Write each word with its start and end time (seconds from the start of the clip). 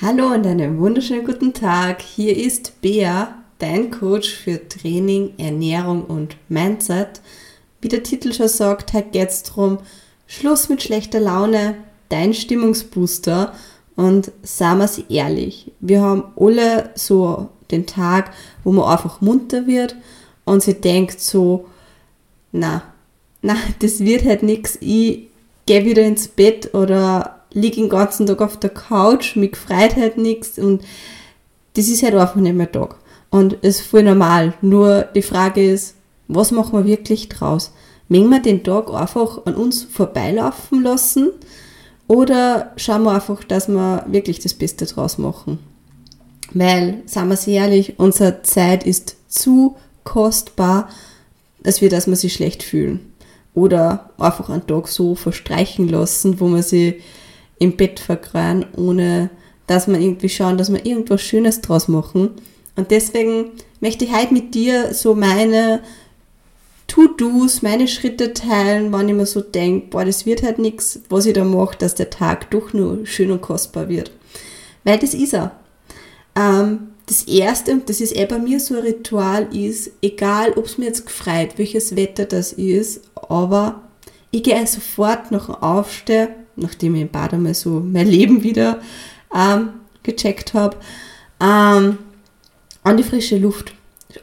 Hallo 0.00 0.32
und 0.32 0.46
einen 0.46 0.78
wunderschönen 0.78 1.24
guten 1.24 1.52
Tag. 1.52 2.02
Hier 2.02 2.36
ist 2.36 2.80
Bea, 2.80 3.36
dein 3.58 3.90
Coach 3.90 4.34
für 4.34 4.66
Training, 4.66 5.34
Ernährung 5.38 6.04
und 6.04 6.36
Mindset. 6.48 7.20
Wie 7.80 7.88
der 7.88 8.02
Titel 8.02 8.32
schon 8.32 8.48
sagt, 8.48 8.94
heute 8.94 9.10
geht 9.10 9.28
es 9.28 9.42
darum, 9.44 9.78
Schluss 10.26 10.68
mit 10.68 10.82
schlechter 10.82 11.20
Laune, 11.20 11.76
dein 12.08 12.34
Stimmungsbooster. 12.34 13.52
Und 13.94 14.32
sagen 14.42 14.78
wir 14.78 14.86
es 14.86 14.98
ehrlich, 14.98 15.70
wir 15.78 16.00
haben 16.00 16.24
alle 16.36 16.90
so 16.96 17.50
den 17.70 17.86
Tag, 17.86 18.32
wo 18.64 18.72
man 18.72 18.90
einfach 18.90 19.20
munter 19.20 19.66
wird 19.66 19.94
und 20.44 20.62
sie 20.62 20.74
denkt 20.74 21.20
so, 21.20 21.66
na, 22.50 22.82
na, 23.42 23.56
das 23.80 24.00
wird 24.00 24.24
halt 24.24 24.42
nichts, 24.42 24.78
ich 24.80 25.28
gehe 25.66 25.84
wieder 25.84 26.02
ins 26.02 26.28
Bett 26.28 26.74
oder 26.74 27.41
liege 27.54 27.76
den 27.76 27.88
ganzen 27.88 28.26
Tag 28.26 28.40
auf 28.40 28.58
der 28.58 28.70
Couch, 28.70 29.36
mich 29.36 29.56
freut 29.56 29.96
halt 29.96 30.18
nichts 30.18 30.58
und 30.58 30.82
das 31.74 31.88
ist 31.88 32.02
halt 32.02 32.14
einfach 32.14 32.36
nicht 32.36 32.54
mehr 32.54 32.70
Tag. 32.70 32.96
Und 33.30 33.56
es 33.62 33.80
ist 33.80 33.86
voll 33.86 34.02
normal. 34.02 34.52
Nur 34.60 35.02
die 35.14 35.22
Frage 35.22 35.72
ist, 35.72 35.94
was 36.28 36.50
machen 36.50 36.78
wir 36.78 36.84
wirklich 36.84 37.28
draus? 37.28 37.72
Mengen 38.08 38.28
wir 38.28 38.40
den 38.40 38.62
Tag 38.62 38.92
einfach 38.92 39.46
an 39.46 39.54
uns 39.54 39.84
vorbeilaufen 39.84 40.82
lassen 40.82 41.30
oder 42.08 42.72
schauen 42.76 43.04
wir 43.04 43.12
einfach, 43.12 43.42
dass 43.44 43.68
wir 43.68 44.04
wirklich 44.06 44.40
das 44.40 44.52
Beste 44.54 44.84
draus 44.84 45.16
machen? 45.16 45.58
Weil, 46.52 47.02
sagen 47.06 47.28
wir 47.28 47.34
es 47.34 47.46
ehrlich, 47.46 47.98
unsere 47.98 48.42
Zeit 48.42 48.84
ist 48.84 49.16
zu 49.28 49.76
kostbar, 50.04 50.90
als 51.64 51.80
wir, 51.80 51.88
dass 51.88 52.06
wir 52.06 52.16
sich 52.16 52.34
schlecht 52.34 52.62
fühlen. 52.62 53.12
Oder 53.54 54.10
einfach 54.18 54.50
einen 54.50 54.66
Tag 54.66 54.88
so 54.88 55.14
verstreichen 55.14 55.88
lassen, 55.88 56.40
wo 56.40 56.48
man 56.48 56.62
sich 56.62 56.96
im 57.58 57.76
Bett 57.76 58.00
vergrauen, 58.00 58.66
ohne 58.76 59.30
dass 59.66 59.88
wir 59.88 59.98
irgendwie 59.98 60.28
schauen, 60.28 60.58
dass 60.58 60.72
wir 60.72 60.84
irgendwas 60.84 61.22
Schönes 61.22 61.60
draus 61.60 61.88
machen. 61.88 62.30
Und 62.76 62.90
deswegen 62.90 63.50
möchte 63.80 64.04
ich 64.04 64.14
heute 64.14 64.32
mit 64.32 64.54
dir 64.54 64.94
so 64.94 65.14
meine 65.14 65.80
To-Dos, 66.88 67.62
meine 67.62 67.88
Schritte 67.88 68.34
teilen, 68.34 68.92
wann 68.92 69.08
ich 69.08 69.14
mir 69.14 69.26
so 69.26 69.40
denke, 69.40 69.88
boah, 69.88 70.04
das 70.04 70.26
wird 70.26 70.42
halt 70.42 70.58
nichts, 70.58 71.00
was 71.08 71.26
ich 71.26 71.32
da 71.32 71.44
mache, 71.44 71.78
dass 71.78 71.94
der 71.94 72.10
Tag 72.10 72.50
doch 72.50 72.72
nur 72.72 73.06
schön 73.06 73.30
und 73.30 73.40
kostbar 73.40 73.88
wird. 73.88 74.10
Weil 74.84 74.98
das 74.98 75.14
ist 75.14 75.32
er. 75.32 75.52
Ähm, 76.36 76.88
das 77.06 77.22
erste, 77.24 77.72
und 77.72 77.88
das 77.88 78.00
ist 78.00 78.14
eh 78.14 78.26
bei 78.26 78.38
mir 78.38 78.60
so 78.60 78.74
ein 78.74 78.82
Ritual, 78.82 79.54
ist, 79.54 79.90
egal 80.02 80.52
ob 80.52 80.66
es 80.66 80.78
mir 80.78 80.86
jetzt 80.86 81.06
gefreut, 81.06 81.50
welches 81.56 81.96
Wetter 81.96 82.24
das 82.24 82.52
ist, 82.52 83.02
aber 83.14 83.82
ich 84.30 84.42
gehe 84.42 84.66
sofort 84.66 85.30
nach 85.30 85.46
dem 85.46 85.54
Aufstehen 85.56 86.28
nachdem 86.56 86.94
ich 86.94 87.02
im 87.02 87.08
Bad 87.08 87.34
einmal 87.34 87.54
so 87.54 87.80
mein 87.80 88.08
Leben 88.08 88.42
wieder 88.42 88.80
ähm, 89.34 89.70
gecheckt 90.02 90.54
habe, 90.54 90.76
ähm, 91.40 91.98
an 92.82 92.96
die 92.96 93.02
frische 93.02 93.38
Luft. 93.38 93.72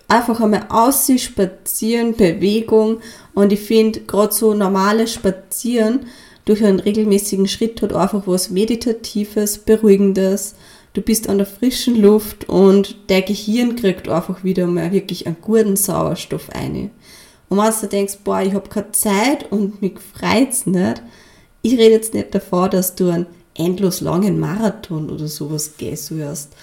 Einfach 0.08 0.40
einmal 0.40 0.68
aussehen, 0.70 1.18
spazieren, 1.18 2.16
Bewegung 2.16 3.00
und 3.34 3.52
ich 3.52 3.60
finde 3.60 4.02
gerade 4.02 4.34
so 4.34 4.54
normales 4.54 5.14
Spazieren 5.14 6.02
durch 6.50 6.64
einen 6.66 6.80
regelmäßigen 6.80 7.48
Schritt 7.48 7.84
hat 7.84 7.94
einfach 7.94 8.24
was 8.26 8.50
Meditatives, 8.50 9.60
Beruhigendes. 9.60 10.56
Du 10.94 11.02
bist 11.02 11.30
an 11.30 11.38
der 11.38 11.46
frischen 11.46 12.02
Luft 12.02 12.50
und 12.50 12.96
der 13.10 13.22
Gehirn 13.22 13.76
kriegt 13.76 14.10
einfach 14.10 14.44
wieder 14.44 14.66
mal 14.66 14.92
wirklich 14.92 15.28
einen 15.28 15.38
guten 15.42 15.76
Sauerstoff 15.76 16.50
ein. 16.50 16.90
Und 17.50 17.58
wenn 17.60 17.72
du 17.82 17.88
denkst, 17.88 18.20
boah, 18.24 18.42
ich 18.42 18.54
habe 18.54 18.68
keine 18.68 18.92
Zeit 18.94 19.52
und 19.52 19.80
mich 19.84 20.00
freut's 20.00 20.66
nicht, 20.66 21.04
ich 21.62 21.74
rede 21.74 21.92
jetzt 21.92 22.14
nicht 22.14 22.34
davor, 22.34 22.70
dass 22.70 22.96
du 22.96 23.10
einen 23.10 23.28
endlos 23.56 24.02
langen 24.02 24.40
Marathon 24.40 25.10
oder 25.10 25.28
sowas 25.28 25.74
gehst 25.78 26.16
wirst. 26.16 26.54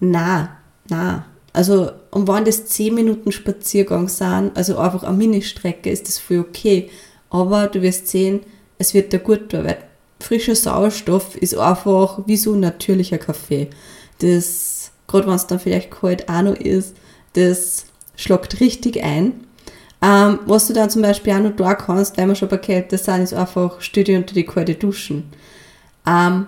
Na, 0.00 0.56
na. 0.88 1.26
Also, 1.54 1.90
und 2.10 2.28
wenn 2.28 2.44
das 2.44 2.66
10 2.66 2.94
Minuten 2.94 3.30
Spaziergang 3.30 4.08
sind, 4.08 4.52
also 4.54 4.78
einfach 4.78 5.02
eine 5.02 5.16
Ministrecke, 5.16 5.90
ist 5.90 6.08
das 6.08 6.18
voll 6.18 6.38
okay. 6.38 6.90
Aber 7.30 7.66
du 7.66 7.82
wirst 7.82 8.08
sehen, 8.08 8.40
es 8.78 8.94
wird 8.94 9.12
dir 9.12 9.18
gut 9.18 9.50
tun, 9.50 9.64
weil 9.64 9.78
frischer 10.20 10.54
Sauerstoff 10.54 11.36
ist 11.36 11.56
einfach 11.56 12.20
wie 12.26 12.36
so 12.36 12.54
ein 12.54 12.60
natürlicher 12.60 13.18
Kaffee. 13.18 13.68
Das, 14.20 14.92
gerade 15.06 15.26
wenn 15.26 15.34
es 15.34 15.46
dann 15.46 15.60
vielleicht 15.60 15.90
kalt 15.90 16.28
auch 16.28 16.42
noch 16.42 16.56
ist, 16.56 16.94
das 17.34 17.86
schlagt 18.16 18.60
richtig 18.60 19.02
ein. 19.02 19.46
Ähm, 20.02 20.40
was 20.46 20.66
du 20.66 20.72
dann 20.72 20.90
zum 20.90 21.02
Beispiel 21.02 21.32
auch 21.32 21.38
noch 21.38 21.54
da 21.54 21.74
kannst, 21.74 22.16
wenn 22.16 22.28
wir 22.28 22.34
schon 22.34 22.48
bei 22.48 22.58
Kälte 22.58 22.98
sind, 22.98 23.22
ist 23.22 23.34
einfach 23.34 23.78
dich 23.78 24.08
unter 24.16 24.34
die 24.34 24.44
kalte 24.44 24.74
Duschen. 24.74 25.30
Ähm, 26.06 26.46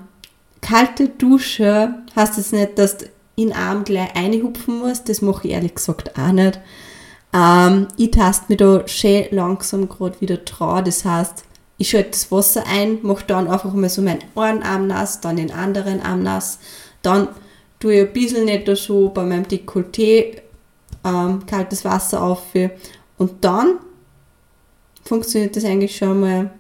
kalte 0.61 1.09
Dusche 1.09 1.95
heißt 2.17 2.37
das 2.37 2.51
nicht, 2.51 2.79
dass 2.79 2.97
du 2.99 3.05
in 3.37 3.49
den 3.49 3.57
Arm 3.57 3.85
gleich 3.85 4.15
einhupfen 4.17 4.79
musst, 4.79 5.09
das 5.09 5.23
mache 5.23 5.47
ich 5.47 5.55
ehrlich 5.55 5.75
gesagt 5.77 6.19
auch 6.19 6.33
nicht. 6.33 6.59
Ähm, 7.33 7.89
ich 7.97 8.11
taste 8.11 8.47
mich 8.49 8.59
da 8.59 8.87
schön 8.87 9.27
langsam 9.31 9.89
gerade 9.89 10.21
wieder 10.21 10.39
dran, 10.39 10.85
das 10.85 11.05
heißt, 11.05 11.45
ich 11.79 11.91
schalte 11.91 12.11
das 12.11 12.31
Wasser 12.33 12.65
ein, 12.69 12.99
mache 13.03 13.25
dann 13.27 13.49
einfach 13.49 13.73
mal 13.73 13.89
so 13.89 14.03
meinen 14.03 14.23
einen 14.35 14.63
Arm 14.63 14.87
nass, 14.89 15.21
dann 15.21 15.37
den 15.37 15.53
anderen 15.53 16.01
Arm 16.01 16.23
nass, 16.23 16.59
dann 17.03 17.29
tue 17.79 17.95
ich 17.95 18.01
ein 18.09 18.13
bisschen 18.13 18.45
nicht 18.47 18.69
so 18.77 19.11
bei 19.11 19.25
meinem 19.25 19.45
Dekolleté 19.45 20.41
ähm, 21.05 21.45
kaltes 21.47 21.85
Wasser 21.85 22.23
auf 22.23 22.43
und 23.19 23.45
dann 23.45 23.79
funktioniert 25.05 25.57
das 25.57 25.65
eigentlich 25.65 25.97
schon 25.97 26.21
mal 26.21 26.51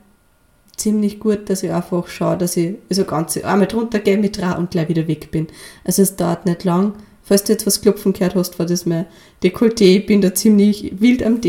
ziemlich 0.76 1.20
gut, 1.20 1.48
dass 1.48 1.62
ich 1.62 1.70
einfach 1.70 2.08
schaue, 2.08 2.36
dass 2.36 2.56
ich 2.56 2.76
also 2.90 3.04
ganze 3.04 3.44
einmal 3.44 3.68
drunter 3.68 4.00
gehe 4.00 4.18
mit 4.18 4.38
dran 4.38 4.58
und 4.58 4.70
gleich 4.70 4.88
wieder 4.88 5.08
weg 5.08 5.30
bin. 5.30 5.46
Also 5.84 6.02
es 6.02 6.16
dauert 6.16 6.46
nicht 6.46 6.64
lang. 6.64 6.94
Falls 7.22 7.44
du 7.44 7.52
jetzt 7.52 7.66
was 7.66 7.80
klopfen 7.80 8.12
gehört 8.12 8.34
hast, 8.34 8.58
war 8.58 8.66
das 8.66 8.84
mein 8.84 9.06
Dekolleté. 9.42 9.98
Ich 9.98 10.06
bin 10.06 10.20
da 10.20 10.34
ziemlich 10.34 10.92
wild 11.00 11.22
am, 11.22 11.40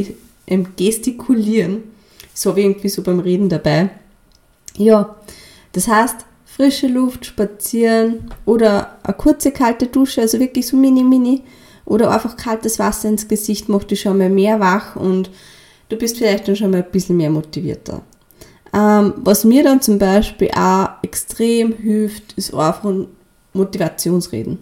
am 0.49 0.67
Gestikulieren. 0.75 1.83
So 2.33 2.55
wie 2.55 2.61
irgendwie 2.61 2.89
so 2.89 3.01
beim 3.01 3.19
Reden 3.19 3.49
dabei. 3.49 3.89
Ja, 4.77 5.15
das 5.71 5.87
heißt, 5.87 6.17
frische 6.45 6.87
Luft, 6.87 7.25
spazieren 7.25 8.31
oder 8.45 8.97
eine 9.03 9.13
kurze 9.13 9.51
kalte 9.51 9.87
Dusche, 9.87 10.21
also 10.21 10.39
wirklich 10.39 10.67
so 10.67 10.77
mini, 10.77 11.03
mini 11.03 11.43
oder 11.85 12.11
einfach 12.11 12.35
kaltes 12.35 12.79
Wasser 12.79 13.09
ins 13.09 13.27
Gesicht 13.27 13.69
macht 13.69 13.91
dich 13.91 14.01
schon 14.01 14.17
mal 14.17 14.29
mehr 14.29 14.59
wach 14.59 14.95
und 14.95 15.29
du 15.89 15.95
bist 15.95 16.17
vielleicht 16.17 16.47
dann 16.47 16.55
schon 16.55 16.71
mal 16.71 16.83
ein 16.83 16.91
bisschen 16.91 17.17
mehr 17.17 17.29
motivierter. 17.29 18.01
Ähm, 18.73 19.13
was 19.17 19.45
mir 19.45 19.63
dann 19.63 19.81
zum 19.81 19.99
Beispiel 19.99 20.49
auch 20.51 20.89
extrem 21.01 21.73
hilft, 21.73 22.33
ist 22.33 22.53
einfach 22.53 22.91
Motivationsreden. 23.53 24.57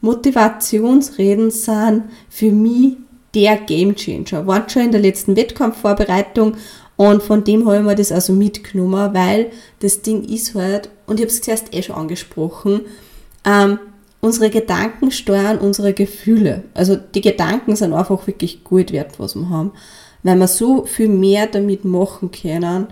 Motivationsreden 0.00 1.50
sind 1.50 2.04
für 2.28 2.52
mich 2.52 2.96
der 3.34 3.56
Gamechanger. 3.56 4.46
Waren 4.46 4.68
schon 4.68 4.82
in 4.82 4.92
der 4.92 5.00
letzten 5.00 5.36
Wettkampfvorbereitung 5.36 6.56
und 6.96 7.22
von 7.22 7.44
dem 7.44 7.66
habe 7.66 7.78
ich 7.78 7.82
mir 7.82 7.94
das 7.94 8.12
also 8.12 8.32
mitgenommen, 8.32 9.14
weil 9.14 9.50
das 9.80 10.02
Ding 10.02 10.24
ist 10.24 10.54
halt, 10.54 10.90
und 11.06 11.20
ich 11.20 11.24
habe 11.24 11.32
es 11.32 11.42
zuerst 11.42 11.74
eh 11.74 11.82
schon 11.82 11.96
angesprochen, 11.96 12.82
ähm, 13.44 13.78
unsere 14.26 14.50
Gedanken 14.50 15.10
steuern 15.12 15.58
unsere 15.58 15.92
Gefühle. 15.92 16.64
Also 16.74 16.96
die 16.96 17.20
Gedanken 17.20 17.76
sind 17.76 17.92
einfach 17.92 18.26
wirklich 18.26 18.64
gut 18.64 18.92
wert, 18.92 19.18
was 19.18 19.36
wir 19.36 19.48
haben, 19.48 19.72
weil 20.22 20.36
wir 20.36 20.48
so 20.48 20.84
viel 20.84 21.08
mehr 21.08 21.46
damit 21.46 21.84
machen 21.84 22.32
können, 22.32 22.88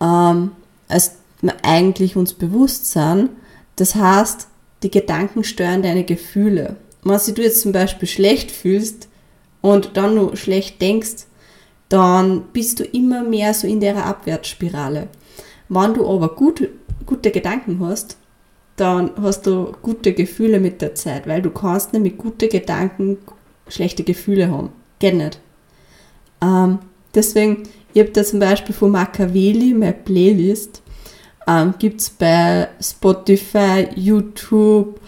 ähm, 0.00 0.52
als 0.88 1.16
wir 1.40 1.54
eigentlich 1.62 2.16
uns 2.16 2.32
bewusst 2.32 2.92
sind. 2.92 3.30
Das 3.76 3.96
heißt, 3.96 4.46
die 4.84 4.90
Gedanken 4.90 5.42
steuern 5.42 5.82
deine 5.82 6.04
Gefühle. 6.04 6.76
Wenn 7.02 7.34
du 7.34 7.42
jetzt 7.42 7.60
zum 7.60 7.72
Beispiel 7.72 8.08
schlecht 8.08 8.52
fühlst 8.52 9.08
und 9.60 9.96
dann 9.96 10.14
nur 10.14 10.36
schlecht 10.36 10.80
denkst, 10.80 11.26
dann 11.88 12.44
bist 12.52 12.78
du 12.78 12.84
immer 12.84 13.24
mehr 13.24 13.52
so 13.52 13.66
in 13.66 13.80
der 13.80 14.06
Abwärtsspirale. 14.06 15.08
Wenn 15.68 15.94
du 15.94 16.08
aber 16.08 16.34
gut, 16.36 16.68
gute 17.04 17.32
Gedanken 17.32 17.80
hast, 17.80 18.16
dann 18.82 19.12
hast 19.22 19.46
du 19.46 19.72
gute 19.80 20.12
Gefühle 20.12 20.58
mit 20.58 20.82
der 20.82 20.96
Zeit, 20.96 21.28
weil 21.28 21.40
du 21.40 21.50
kannst 21.50 21.92
nicht 21.92 22.02
mit 22.02 22.18
guten 22.18 22.48
Gedanken 22.48 23.18
schlechte 23.68 24.02
Gefühle 24.02 24.50
haben. 24.50 24.70
Geht 24.98 25.14
nicht. 25.14 25.38
Ähm, 26.42 26.80
deswegen, 27.14 27.62
ich 27.94 28.00
habe 28.00 28.10
da 28.10 28.24
zum 28.24 28.40
Beispiel 28.40 28.74
von 28.74 28.90
Machiavelli, 28.90 29.72
meine 29.72 29.92
Playlist, 29.92 30.82
ähm, 31.46 31.74
gibt 31.78 32.00
es 32.00 32.10
bei 32.10 32.70
Spotify, 32.80 33.86
YouTube, 33.94 35.00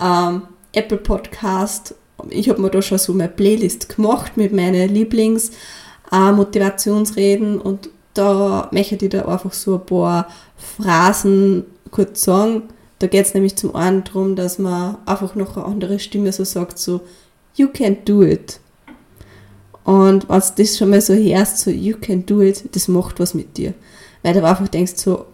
ähm, 0.00 0.44
Apple 0.72 0.96
Podcast. 0.96 1.94
Ich 2.30 2.48
habe 2.48 2.62
mir 2.62 2.70
da 2.70 2.80
schon 2.80 2.96
so 2.96 3.12
meine 3.12 3.28
Playlist 3.28 3.94
gemacht 3.94 4.38
mit 4.38 4.54
meinen 4.54 4.94
Lieblings-Motivationsreden 4.94 7.58
äh, 7.58 7.62
und 7.62 7.90
da 8.14 8.70
möchte 8.72 8.94
ich 8.94 9.10
da 9.10 9.26
einfach 9.26 9.52
so 9.52 9.74
ein 9.74 9.84
paar 9.84 10.28
Phrasen 10.56 11.66
kurz 11.90 12.22
sagen, 12.22 12.70
da 12.98 13.06
geht 13.06 13.26
es 13.26 13.34
nämlich 13.34 13.56
zum 13.56 13.74
einen 13.74 14.04
darum, 14.04 14.36
dass 14.36 14.58
man 14.58 14.98
einfach 15.06 15.34
noch 15.34 15.56
eine 15.56 15.66
andere 15.66 15.98
Stimme 15.98 16.32
so 16.32 16.44
sagt, 16.44 16.78
so, 16.78 17.00
you 17.54 17.68
can 17.68 17.98
do 18.04 18.22
it. 18.22 18.60
Und 19.84 20.24
du 20.24 20.40
das 20.56 20.78
schon 20.78 20.90
mal 20.90 21.00
so 21.00 21.12
hörst, 21.12 21.58
so, 21.58 21.70
you 21.70 21.96
can 22.00 22.24
do 22.24 22.40
it, 22.40 22.64
das 22.72 22.88
macht 22.88 23.20
was 23.20 23.34
mit 23.34 23.56
dir. 23.56 23.74
Weil 24.22 24.34
du 24.34 24.46
einfach 24.46 24.68
denkst, 24.68 24.94
so, 24.96 25.26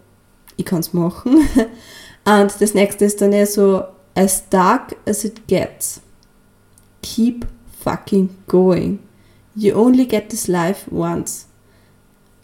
ich 0.57 0.65
kann 0.65 0.79
es 0.79 0.93
machen. 0.93 1.47
Und 2.25 2.61
das 2.61 2.73
nächste 2.73 3.05
ist 3.05 3.21
dann 3.21 3.31
eher 3.31 3.47
so, 3.47 3.83
as 4.15 4.47
dark 4.49 4.95
as 5.05 5.23
it 5.23 5.47
gets, 5.47 6.01
keep 7.01 7.47
fucking 7.83 8.29
going. 8.47 8.99
You 9.55 9.75
only 9.75 10.05
get 10.05 10.29
this 10.29 10.47
life 10.47 10.89
once. 10.91 11.47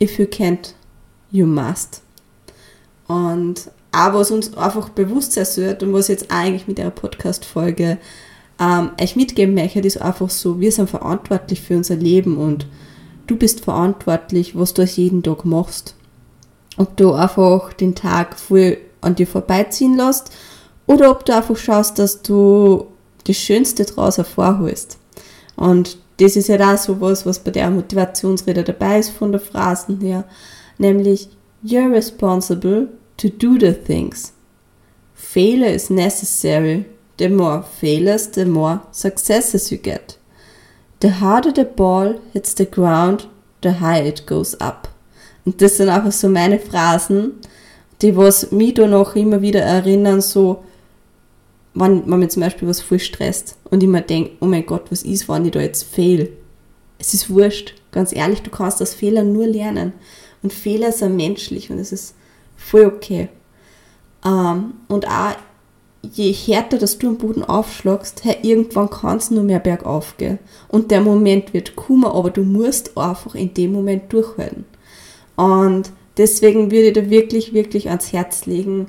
If 0.02 0.20
you 0.20 0.26
can't, 0.26 0.74
you 1.32 1.46
must. 1.46 2.02
Und 3.08 3.72
auch 3.92 4.14
was 4.14 4.32
uns 4.32 4.56
einfach 4.56 4.90
bewusst 4.90 5.34
sein 5.34 5.46
sollte 5.46 5.86
und 5.86 5.94
was 5.94 6.08
jetzt 6.08 6.28
eigentlich 6.30 6.68
mit 6.68 6.78
der 6.78 6.90
Podcast-Folge 6.90 7.98
ähm, 8.60 8.92
euch 9.02 9.16
mitgeben 9.16 9.56
möchte, 9.56 9.80
ist 9.80 10.02
einfach 10.02 10.30
so, 10.30 10.60
wir 10.60 10.72
sind 10.72 10.90
verantwortlich 10.90 11.62
für 11.62 11.78
unser 11.78 11.96
Leben 11.96 12.38
und 12.38 12.68
du 13.28 13.36
bist 13.36 13.64
verantwortlich, 13.64 14.58
was 14.58 14.74
du 14.74 14.84
jeden 14.84 15.24
Tag 15.24 15.46
machst. 15.46 15.96
Ob 16.78 16.96
du 16.98 17.14
einfach 17.14 17.74
den 17.74 17.96
Tag 17.96 18.38
voll 18.40 18.78
an 19.02 19.16
dir 19.16 19.28
vorbeiziehen 19.28 19.96
lässt 19.96 20.32
oder 20.86 21.12
ob 21.12 21.26
du 21.26 21.36
einfach 21.36 21.58
schaust, 21.58 22.00
dass 22.00 22.22
du 22.22 22.88
das 23.26 23.36
Schönste 23.36 23.86
draus 23.86 24.18
hervorholst. 24.18 24.98
Und 25.56 25.98
das 26.20 26.36
ist 26.36 26.48
ja 26.48 26.74
auch 26.74 26.78
so 26.78 27.00
was, 27.02 27.26
was 27.26 27.40
bei 27.40 27.52
der 27.52 27.70
Motivationsrede 27.70 28.64
dabei 28.64 29.00
ist 29.00 29.10
von 29.10 29.32
der 29.32 29.42
Phrasen 29.42 30.00
her, 30.02 30.24
nämlich 30.78 31.30
You're 31.64 31.92
responsible 31.92 32.90
to 33.18 33.30
do 33.30 33.58
the 33.58 33.74
things. 33.74 34.34
Failure 35.14 35.74
is 35.74 35.90
necessary. 35.90 36.86
The 37.18 37.30
more 37.30 37.64
failures, 37.64 38.28
the 38.28 38.46
more 38.46 38.82
successes 38.92 39.72
you 39.72 39.78
get. 39.78 40.18
The 41.00 41.10
harder 41.10 41.52
the 41.52 41.66
ball 41.66 42.20
hits 42.34 42.54
the 42.54 42.66
ground, 42.66 43.28
the 43.62 43.74
higher 43.74 44.06
it 44.06 44.26
goes 44.26 44.56
up. 44.62 44.88
Und 45.46 45.62
das 45.62 45.78
sind 45.78 45.90
einfach 45.90 46.12
so 46.12 46.30
meine 46.30 46.60
Phrasen, 46.60 47.34
die 48.02 48.16
was 48.16 48.52
mich 48.52 48.76
da 48.76 48.86
noch 48.88 49.16
immer 49.16 49.42
wieder 49.42 49.62
erinnern, 49.62 50.22
so, 50.22 50.64
wenn 51.74 52.08
man 52.08 52.20
mir 52.20 52.30
zum 52.30 52.42
Beispiel 52.42 52.68
was 52.68 52.82
voll 52.82 53.00
stresst 53.00 53.58
und 53.72 53.82
ich 53.82 53.90
mir 53.90 54.02
denke, 54.02 54.32
oh 54.42 54.46
mein 54.46 54.66
Gott, 54.66 54.92
was 54.92 55.04
ist, 55.04 55.28
wenn 55.30 55.46
ich 55.46 55.52
da 55.52 55.62
jetzt 55.62 55.84
fehl? 55.84 56.34
Es 57.00 57.14
ist 57.14 57.30
wurscht. 57.30 57.76
Ganz 57.92 58.14
ehrlich, 58.14 58.42
du 58.42 58.50
kannst 58.52 58.82
aus 58.82 58.94
Fehlern 58.94 59.34
nur 59.34 59.48
lernen. 59.48 59.94
Und 60.44 60.54
Fehler 60.54 60.92
sind 60.92 61.16
menschlich 61.16 61.72
und 61.72 61.80
es 61.80 61.92
ist 61.92 62.16
voll 62.58 62.86
okay. 62.86 63.30
Ähm, 64.26 64.74
und 64.88 65.08
auch, 65.08 65.36
je 66.02 66.32
härter 66.32 66.78
dass 66.78 66.98
du 66.98 67.08
am 67.08 67.18
Boden 67.18 67.44
aufschlagst, 67.44 68.24
hey, 68.24 68.38
irgendwann 68.42 68.90
kann 68.90 69.18
es 69.18 69.32
nur 69.32 69.44
mehr 69.44 69.60
bergauf 69.60 70.18
gehen. 70.18 70.40
Und 70.68 70.92
der 70.92 71.02
Moment 71.02 71.54
wird 71.54 71.76
kommen, 71.76 72.06
aber 72.06 72.30
du 72.30 72.44
musst 72.44 72.98
einfach 72.98 73.36
in 73.36 73.54
dem 73.54 73.72
Moment 73.72 74.12
durchhalten. 74.12 74.66
Und 75.36 75.92
deswegen 76.18 76.72
würde 76.72 76.88
ich 76.88 76.94
da 76.94 77.10
wirklich, 77.10 77.54
wirklich 77.54 77.90
ans 77.90 78.12
Herz 78.12 78.46
legen, 78.46 78.88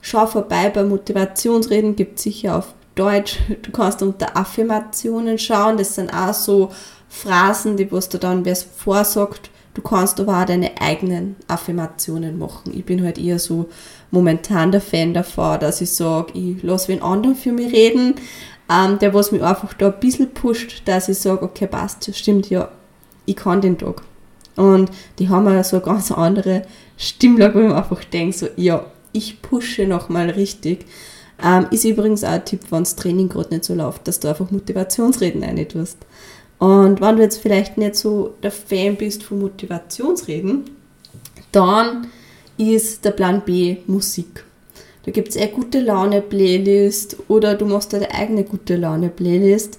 schau 0.00 0.26
vorbei 0.26 0.70
bei 0.70 0.84
Motivationsreden, 0.84 1.96
gibt 1.96 2.18
sicher 2.18 2.56
auf 2.58 2.74
Deutsch. 2.94 3.38
Du 3.62 3.70
kannst 3.70 4.02
unter 4.02 4.36
Affirmationen 4.36 5.38
schauen, 5.38 5.76
das 5.76 5.94
sind 5.94 6.12
auch 6.12 6.34
so 6.34 6.70
Phrasen, 7.08 7.76
die 7.76 7.90
was 7.90 8.08
du 8.08 8.18
dann 8.18 8.44
wer 8.44 8.56
vorsagt, 8.56 9.50
Du 9.80 9.88
kannst 9.88 10.20
aber 10.20 10.42
auch 10.42 10.44
deine 10.44 10.78
eigenen 10.78 11.36
Affirmationen 11.48 12.38
machen. 12.38 12.70
Ich 12.76 12.84
bin 12.84 13.02
halt 13.02 13.16
eher 13.16 13.38
so 13.38 13.70
momentan 14.10 14.72
der 14.72 14.82
Fan 14.82 15.14
davon, 15.14 15.58
dass 15.58 15.80
ich 15.80 15.90
sage, 15.90 16.34
ich 16.38 16.62
lasse 16.62 16.88
wen 16.88 17.00
anderen 17.00 17.34
für 17.34 17.50
mich 17.50 17.72
reden, 17.72 18.16
ähm, 18.70 18.98
der 18.98 19.14
was 19.14 19.32
mich 19.32 19.42
einfach 19.42 19.72
da 19.72 19.86
ein 19.86 19.98
bisschen 19.98 20.34
pusht, 20.34 20.82
dass 20.84 21.08
ich 21.08 21.16
sage, 21.16 21.42
okay, 21.42 21.66
passt, 21.66 22.14
stimmt, 22.14 22.50
ja, 22.50 22.68
ich 23.24 23.36
kann 23.36 23.62
den 23.62 23.78
Tag. 23.78 24.02
Und 24.54 24.90
die 25.18 25.30
haben 25.30 25.46
ja 25.46 25.64
so 25.64 25.76
eine 25.76 25.86
ganz 25.86 26.12
andere 26.12 26.60
Stimmlage, 26.98 27.54
wo 27.54 27.60
ich 27.60 27.68
mir 27.68 27.76
einfach 27.76 28.04
denke, 28.04 28.36
so, 28.36 28.48
ja, 28.56 28.84
ich 29.12 29.40
pushe 29.40 29.86
nochmal 29.86 30.28
richtig. 30.28 30.84
Ähm, 31.42 31.68
ist 31.70 31.86
übrigens 31.86 32.22
auch 32.22 32.32
ein 32.32 32.44
Tipp, 32.44 32.60
wenn 32.68 32.80
das 32.80 32.96
Training 32.96 33.30
gerade 33.30 33.48
nicht 33.48 33.64
so 33.64 33.74
läuft, 33.74 34.06
dass 34.06 34.20
du 34.20 34.28
einfach 34.28 34.50
Motivationsreden 34.50 35.42
rein 35.42 35.66
tust. 35.66 35.96
Und 36.60 37.00
wenn 37.00 37.16
du 37.16 37.22
jetzt 37.22 37.38
vielleicht 37.38 37.78
nicht 37.78 37.96
so 37.96 38.34
der 38.42 38.52
Fan 38.52 38.96
bist 38.96 39.22
von 39.22 39.40
Motivationsreden, 39.40 40.64
dann 41.52 42.06
ist 42.58 43.04
der 43.04 43.12
Plan 43.12 43.42
B 43.44 43.78
Musik. 43.86 44.44
Da 45.04 45.10
gibt 45.10 45.30
es 45.30 45.38
eine 45.38 45.48
gute 45.48 45.80
Laune-Playlist 45.80 47.16
oder 47.28 47.54
du 47.54 47.64
machst 47.64 47.94
deine 47.94 48.12
eigene 48.14 48.44
gute 48.44 48.76
Laune-Playlist. 48.76 49.78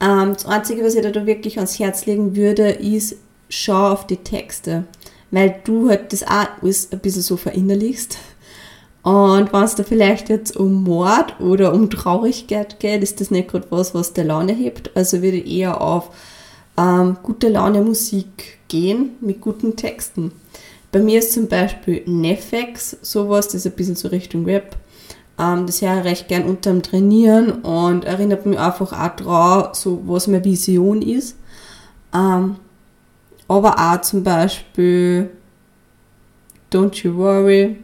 Ähm, 0.00 0.32
das 0.32 0.46
Einzige, 0.46 0.82
was 0.82 0.94
ich 0.94 1.02
da 1.02 1.26
wirklich 1.26 1.58
ans 1.58 1.78
Herz 1.78 2.06
legen 2.06 2.34
würde, 2.34 2.70
ist, 2.70 3.16
schau 3.50 3.92
auf 3.92 4.06
die 4.06 4.16
Texte. 4.16 4.84
Weil 5.30 5.60
du 5.64 5.90
halt 5.90 6.14
das 6.14 6.22
auch 6.22 6.46
alles 6.62 6.90
ein 6.90 7.00
bisschen 7.00 7.22
so 7.22 7.36
verinnerlichst. 7.36 8.16
Und 9.02 9.52
wenn 9.52 9.64
es 9.64 9.74
da 9.74 9.82
vielleicht 9.82 10.28
jetzt 10.28 10.56
um 10.56 10.84
Mord 10.84 11.40
oder 11.40 11.74
um 11.74 11.90
Traurigkeit 11.90 12.78
geht, 12.78 13.02
ist 13.02 13.20
das 13.20 13.32
nicht 13.32 13.48
gerade 13.48 13.66
was, 13.70 13.94
was 13.94 14.12
der 14.12 14.24
Laune 14.24 14.52
hebt. 14.52 14.96
Also 14.96 15.22
würde 15.22 15.38
ich 15.38 15.50
eher 15.50 15.80
auf 15.80 16.10
ähm, 16.78 17.16
gute 17.22 17.48
Laune 17.48 17.82
Musik 17.82 18.58
gehen 18.68 19.10
mit 19.20 19.40
guten 19.40 19.74
Texten. 19.76 20.32
Bei 20.92 21.00
mir 21.00 21.18
ist 21.18 21.32
zum 21.32 21.48
Beispiel 21.48 22.02
Nefex 22.06 22.96
sowas, 23.02 23.46
das 23.46 23.54
ist 23.56 23.66
ein 23.66 23.76
bisschen 23.76 23.96
so 23.96 24.08
Richtung 24.08 24.44
Rap. 24.44 24.76
Ähm, 25.38 25.66
das 25.66 25.82
höre 25.82 25.98
ich 25.98 26.04
recht 26.04 26.28
gern 26.28 26.44
unterm 26.44 26.82
Trainieren 26.82 27.50
und 27.62 28.04
erinnert 28.04 28.46
mich 28.46 28.58
einfach 28.58 28.92
auch 28.92 29.16
daran, 29.16 29.74
so 29.74 30.00
was 30.06 30.28
meine 30.28 30.44
Vision 30.44 31.02
ist. 31.02 31.36
Ähm, 32.14 32.56
aber 33.48 33.76
auch 33.78 34.00
zum 34.02 34.22
Beispiel 34.22 35.30
Don't 36.70 37.02
You 37.02 37.16
Worry 37.16 37.76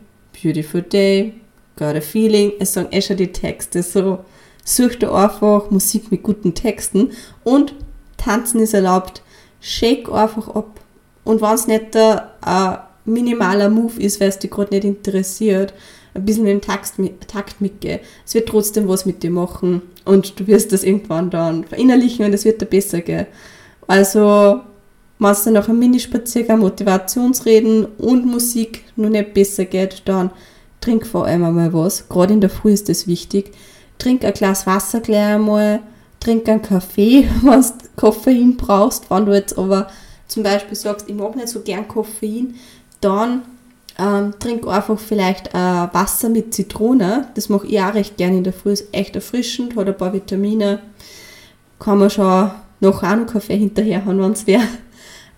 Beautiful 0.43 0.82
Day, 0.82 1.35
Got 1.76 1.96
a 1.96 2.00
Feeling. 2.00 2.52
Es 2.58 2.73
sagen 2.73 2.88
eh 2.90 3.00
schon 3.00 3.17
die 3.17 3.32
Texte 3.32 3.82
so. 3.82 4.25
Such 4.64 4.96
dir 4.96 5.12
einfach 5.12 5.70
Musik 5.70 6.11
mit 6.11 6.23
guten 6.23 6.55
Texten 6.55 7.11
und 7.44 7.75
tanzen 8.17 8.61
ist 8.61 8.75
erlaubt. 8.75 9.23
Shake 9.61 10.12
einfach 10.12 10.49
ab. 10.49 10.81
Und 11.25 11.40
wenn 11.40 11.55
es 11.55 11.67
nicht 11.67 11.94
der 11.94 12.35
äh, 12.44 12.76
minimaler 13.08 13.70
Move 13.70 14.00
ist, 14.00 14.20
weil 14.20 14.29
es 14.29 14.38
dich 14.38 14.50
gerade 14.50 14.75
nicht 14.75 14.85
interessiert, 14.85 15.73
ein 16.14 16.25
bisschen 16.25 16.44
den 16.44 16.61
Takt, 16.61 16.94
Takt 17.29 17.61
mitgehen. 17.61 18.00
Es 18.26 18.34
wird 18.34 18.49
trotzdem 18.49 18.88
was 18.88 19.06
mit 19.06 19.23
dir 19.23 19.31
machen 19.31 19.82
und 20.05 20.38
du 20.38 20.46
wirst 20.46 20.73
das 20.73 20.84
irgendwann 20.84 21.31
dann 21.31 21.64
verinnerlichen 21.64 22.25
und 22.25 22.32
es 22.32 22.44
wird 22.44 22.61
dir 22.61 22.67
besser 22.67 23.00
gehen. 23.00 23.26
Also, 23.87 24.61
wenn 25.19 25.31
es 25.31 25.47
nach 25.47 25.69
einem 25.69 25.81
Minispaziergang 25.81 26.61
Motivationsreden 26.61 27.87
und 27.99 28.26
Musik 28.26 28.85
noch 28.97 29.09
nicht 29.09 29.35
besser 29.35 29.65
geht, 29.65 30.03
dann 30.05 30.31
trink 30.81 31.06
vor 31.06 31.26
allem 31.26 31.44
einmal 31.44 31.73
was. 31.73 32.09
Gerade 32.09 32.35
in 32.35 32.41
der 32.41 32.50
Früh 32.50 32.73
ist 32.73 32.88
das 32.88 33.06
wichtig. 33.06 33.53
Trink 33.99 34.25
ein 34.25 34.32
Glas 34.32 34.67
Wasser 34.67 35.00
gleich 35.00 35.35
einmal, 35.35 35.81
trink 36.20 36.48
einen 36.48 36.63
Kaffee, 36.63 37.29
wenn 37.43 37.63
du 37.63 37.69
Koffein 37.96 38.56
brauchst. 38.56 39.10
Wenn 39.10 39.27
du 39.27 39.34
jetzt 39.34 39.58
aber 39.58 39.89
zum 40.29 40.44
Beispiel 40.44 40.77
sagst, 40.77 41.08
ich 41.08 41.15
mag 41.15 41.34
nicht 41.34 41.48
so 41.48 41.60
gern 41.60 41.89
Koffein, 41.89 42.55
dann 43.01 43.43
ähm, 43.98 44.34
trink 44.39 44.67
einfach 44.69 44.98
vielleicht 44.98 45.48
äh, 45.48 45.89
Wasser 45.93 46.29
mit 46.29 46.55
Zitrone. 46.55 47.29
Das 47.34 47.48
mache 47.48 47.67
ich 47.67 47.81
auch 47.81 47.94
recht 47.94 48.17
gerne 48.17 48.39
in 48.39 48.44
der 48.44 48.53
Früh. 48.53 48.72
Ist 48.72 48.94
echt 48.94 49.17
erfrischend, 49.17 49.75
hat 49.75 49.89
ein 49.89 49.96
paar 49.96 50.13
Vitamine. 50.13 50.81
Kann 51.81 51.98
man 51.98 52.10
schon 52.10 52.53
noch 52.81 53.03
einen 53.03 53.27
Kaffee 53.27 53.56
hinterher 53.56 54.05
haben, 54.05 54.20
wenn 54.20 54.32
es 54.32 54.46
wäre. 54.46 54.63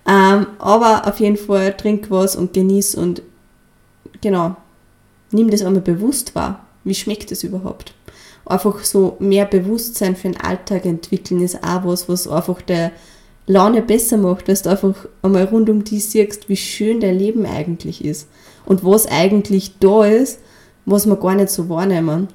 Ähm, 0.06 0.46
aber 0.58 1.06
auf 1.06 1.20
jeden 1.20 1.36
Fall 1.36 1.76
trink 1.76 2.10
was 2.10 2.36
und 2.36 2.52
genieß 2.52 2.94
und 2.94 3.22
genau, 4.20 4.56
nimm 5.30 5.50
das 5.50 5.62
einmal 5.62 5.82
bewusst 5.82 6.34
wahr. 6.34 6.64
Wie 6.84 6.94
schmeckt 6.94 7.30
es 7.32 7.44
überhaupt? 7.44 7.92
Einfach 8.46 8.82
so 8.82 9.16
mehr 9.20 9.44
Bewusstsein 9.44 10.16
für 10.16 10.28
den 10.30 10.40
Alltag 10.40 10.86
entwickeln 10.86 11.42
ist 11.42 11.62
auch 11.62 11.84
was, 11.84 12.08
was 12.08 12.26
einfach 12.26 12.62
der 12.62 12.90
Laune 13.46 13.82
besser 13.82 14.16
macht, 14.16 14.48
dass 14.48 14.62
du 14.62 14.70
einfach 14.70 14.94
einmal 15.22 15.44
rund 15.44 15.68
um 15.68 15.84
die 15.84 16.00
siehst, 16.00 16.48
wie 16.48 16.56
schön 16.56 17.00
dein 17.00 17.18
Leben 17.18 17.44
eigentlich 17.46 18.04
ist 18.04 18.28
und 18.64 18.84
was 18.84 19.06
eigentlich 19.06 19.78
da 19.78 20.04
ist, 20.04 20.40
was 20.86 21.06
wir 21.06 21.16
gar 21.16 21.34
nicht 21.34 21.50
so 21.50 21.68
wahrnehmen. 21.68 22.28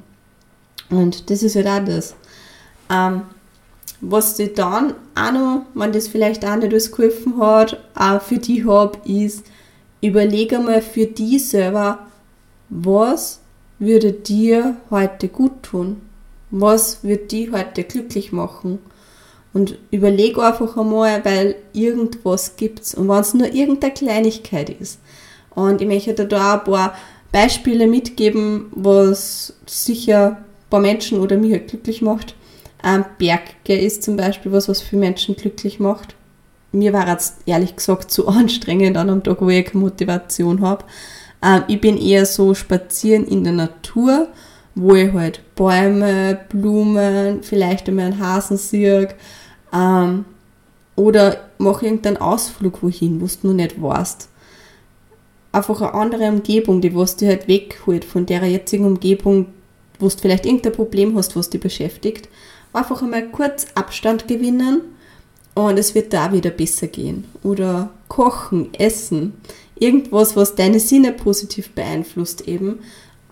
Und 0.90 1.30
das 1.30 1.42
ist 1.42 1.56
halt 1.56 1.68
auch 1.68 1.84
das. 1.84 2.16
Ähm, 2.90 3.22
was 4.02 4.38
ich 4.40 4.54
dann 4.54 4.94
auch 5.16 5.32
noch, 5.32 5.62
wenn 5.74 5.92
das 5.92 6.08
vielleicht 6.08 6.46
auch 6.46 6.56
nicht 6.56 6.72
alles 6.72 6.92
geholfen 6.92 7.40
hat, 7.40 7.80
auch 7.96 8.22
für 8.22 8.38
die 8.38 8.66
habe, 8.66 8.98
ist, 9.06 9.46
überlege 10.02 10.60
mal 10.60 10.82
für 10.82 11.06
die 11.06 11.40
selber, 11.40 12.00
was 12.70 13.40
würde 13.80 14.12
dir 14.12 14.78
heute 14.90 15.28
gut 15.28 15.64
tun? 15.64 16.02
Was 16.52 17.04
würde 17.04 17.26
die 17.26 17.52
heute 17.52 17.84
glücklich 17.84 18.32
machen? 18.32 18.80
Und 19.54 19.78
überleg 19.92 20.38
einfach 20.38 20.78
einmal, 20.78 21.24
weil 21.24 21.56
irgendwas 21.74 22.58
gibt's 22.58 22.94
und 22.94 23.08
wenn 23.08 23.20
es 23.20 23.34
nur 23.34 23.54
irgendeine 23.54 23.94
Kleinigkeit 23.94 24.70
ist. 24.70 25.00
Und 25.52 25.82
ich 25.82 25.88
möchte 25.88 26.14
da 26.14 26.56
auch 26.56 26.60
ein 26.60 26.64
paar 26.66 26.96
Beispiele 27.32 27.88
mitgeben, 27.88 28.68
was 28.72 29.54
sicher 29.66 30.38
ein 30.38 30.70
paar 30.70 30.82
Menschen 30.82 31.20
oder 31.20 31.38
mich 31.38 31.54
halt 31.54 31.70
glücklich 31.70 32.02
macht. 32.02 32.36
Ähm, 32.86 33.04
Berge 33.18 33.82
ist 33.82 34.04
zum 34.04 34.16
Beispiel 34.16 34.52
was, 34.52 34.70
was 34.70 34.82
viele 34.82 35.02
Menschen 35.02 35.36
glücklich 35.36 35.80
macht. 35.80 36.16
Mir 36.72 36.94
war 36.94 37.08
jetzt 37.08 37.38
ehrlich 37.46 37.76
gesagt 37.76 38.12
zu 38.12 38.28
anstrengend 38.30 38.96
an 38.98 39.10
einem 39.10 39.24
Tag, 39.24 39.42
wo 39.42 39.50
ich 39.50 39.66
keine 39.66 39.84
Motivation 39.84 40.62
habe. 40.62 40.86
Ähm, 41.44 41.64
ich 41.68 41.82
bin 41.82 41.98
eher 41.98 42.26
so 42.26 42.54
spazieren 42.54 43.26
in 43.28 43.44
der 43.44 43.54
Natur 43.54 44.28
wo 44.76 44.94
ich 44.94 45.14
halt 45.14 45.42
Bäume, 45.56 46.38
Blumen, 46.50 47.42
vielleicht 47.42 47.88
einmal 47.88 48.06
einen 48.06 48.20
Hasen 48.20 48.58
sehe, 48.58 49.08
ähm, 49.74 50.26
oder 50.98 51.38
mache 51.58 51.86
irgendeinen 51.86 52.18
Ausflug 52.18 52.84
wohin, 52.84 53.22
wo 53.22 53.26
du 53.26 53.48
noch 53.48 53.54
nicht 53.54 53.82
weißt. 53.82 54.30
Einfach 55.54 55.82
eine 55.82 55.94
andere 55.94 56.28
Umgebung, 56.28 56.82
die 56.82 56.94
was 56.94 57.16
dich 57.16 57.30
halt 57.30 57.48
wegholt 57.48 58.04
von 58.04 58.26
der 58.26 58.46
jetzigen 58.46 58.86
Umgebung, 58.86 59.48
wo 60.00 60.10
du 60.10 60.18
vielleicht 60.18 60.46
irgendein 60.46 60.74
Problem 60.74 61.18
hast, 61.18 61.36
was 61.36 61.50
dich 61.50 61.62
beschäftigt. 61.62 62.28
Einfach 62.76 63.02
einmal 63.02 63.30
kurz 63.30 63.68
Abstand 63.74 64.28
gewinnen 64.28 64.82
und 65.54 65.80
es 65.80 65.96
wird 65.96 66.12
da 66.12 66.34
wieder 66.34 66.50
besser 66.50 66.88
gehen. 66.88 67.24
Oder 67.42 67.90
kochen, 68.10 68.74
essen, 68.74 69.34
irgendwas, 69.80 70.36
was 70.36 70.56
deine 70.56 70.82
Sinne 70.82 71.14
positiv 71.14 71.72
beeinflusst 71.72 72.50
eben. 72.50 72.80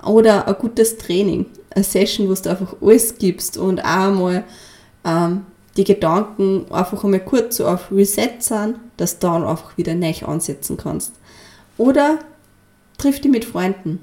Oder 0.01 0.47
ein 0.47 0.55
gutes 0.57 0.97
Training, 0.97 1.47
eine 1.71 1.83
Session, 1.83 2.29
wo 2.29 2.33
du 2.33 2.50
einfach 2.50 2.77
alles 2.81 3.17
gibst 3.17 3.57
und 3.57 3.81
auch 3.81 4.07
einmal 4.07 4.45
ähm, 5.03 5.45
die 5.75 5.83
Gedanken 5.83 6.71
einfach 6.71 7.03
einmal 7.03 7.19
kurz 7.19 7.57
so 7.57 7.67
auf 7.67 7.91
Reset 7.91 8.39
sind, 8.39 8.75
dass 8.95 9.19
du 9.19 9.27
dann 9.27 9.43
einfach 9.43 9.77
wieder 9.77 9.93
neu 9.93 10.13
ansetzen 10.25 10.77
kannst. 10.77 11.12
Oder 11.77 12.19
triff 12.97 13.19
dich 13.19 13.29
mit 13.29 13.43
Freunden. 13.43 14.00